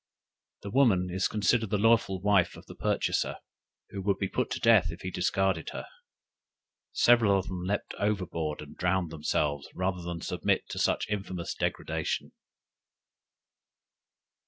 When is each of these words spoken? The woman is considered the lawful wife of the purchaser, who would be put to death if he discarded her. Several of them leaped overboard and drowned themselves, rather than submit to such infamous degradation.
The 0.63 0.71
woman 0.71 1.09
is 1.11 1.27
considered 1.27 1.69
the 1.69 1.77
lawful 1.77 2.19
wife 2.19 2.57
of 2.57 2.65
the 2.65 2.73
purchaser, 2.73 3.35
who 3.91 4.01
would 4.01 4.17
be 4.17 4.27
put 4.27 4.49
to 4.49 4.59
death 4.59 4.89
if 4.91 5.01
he 5.01 5.11
discarded 5.11 5.69
her. 5.73 5.85
Several 6.91 7.37
of 7.37 7.45
them 7.47 7.65
leaped 7.65 7.93
overboard 7.99 8.63
and 8.63 8.75
drowned 8.75 9.11
themselves, 9.11 9.69
rather 9.75 10.01
than 10.01 10.21
submit 10.21 10.67
to 10.69 10.79
such 10.79 11.07
infamous 11.07 11.53
degradation. 11.53 12.31